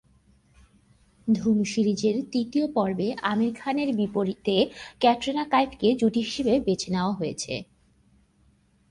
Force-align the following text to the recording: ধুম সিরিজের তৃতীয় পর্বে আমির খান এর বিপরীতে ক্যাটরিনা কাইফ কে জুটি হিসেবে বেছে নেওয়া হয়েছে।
ধুম 1.27 1.57
সিরিজের 1.63 2.15
তৃতীয় 2.31 2.65
পর্বে 2.67 3.07
আমির 3.23 3.51
খান 3.55 3.75
এর 3.79 3.89
বিপরীতে 3.95 4.55
ক্যাটরিনা 4.99 5.43
কাইফ 5.49 5.71
কে 5.77 5.89
জুটি 5.95 6.21
হিসেবে 6.21 6.53
বেছে 6.59 6.89
নেওয়া 6.91 7.13
হয়েছে। 7.13 7.53